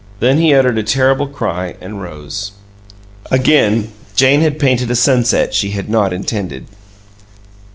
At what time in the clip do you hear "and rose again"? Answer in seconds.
1.79-3.91